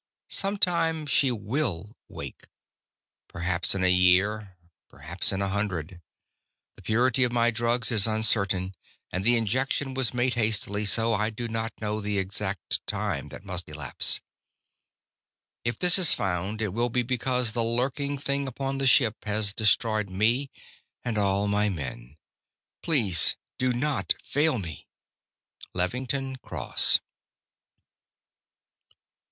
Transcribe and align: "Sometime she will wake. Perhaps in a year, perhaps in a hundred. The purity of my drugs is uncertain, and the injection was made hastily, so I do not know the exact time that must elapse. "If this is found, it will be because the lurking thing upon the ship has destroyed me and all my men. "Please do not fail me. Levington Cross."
"Sometime 0.31 1.05
she 1.05 1.31
will 1.31 1.95
wake. 2.07 2.47
Perhaps 3.27 3.75
in 3.75 3.83
a 3.83 3.87
year, 3.91 4.57
perhaps 4.89 5.31
in 5.31 5.43
a 5.43 5.47
hundred. 5.49 6.01
The 6.75 6.81
purity 6.81 7.23
of 7.23 7.31
my 7.31 7.51
drugs 7.51 7.91
is 7.91 8.07
uncertain, 8.07 8.73
and 9.11 9.23
the 9.23 9.37
injection 9.37 9.93
was 9.93 10.11
made 10.11 10.33
hastily, 10.33 10.85
so 10.85 11.13
I 11.13 11.29
do 11.29 11.47
not 11.47 11.79
know 11.79 12.01
the 12.01 12.17
exact 12.17 12.83
time 12.87 13.29
that 13.29 13.45
must 13.45 13.69
elapse. 13.69 14.21
"If 15.63 15.77
this 15.77 15.99
is 15.99 16.15
found, 16.15 16.63
it 16.63 16.73
will 16.73 16.89
be 16.89 17.03
because 17.03 17.53
the 17.53 17.63
lurking 17.63 18.17
thing 18.17 18.47
upon 18.47 18.79
the 18.79 18.87
ship 18.87 19.17
has 19.25 19.53
destroyed 19.53 20.09
me 20.09 20.49
and 21.05 21.15
all 21.15 21.47
my 21.47 21.69
men. 21.69 22.17
"Please 22.81 23.37
do 23.59 23.71
not 23.71 24.15
fail 24.23 24.57
me. 24.57 24.87
Levington 25.75 26.37
Cross." 26.37 27.01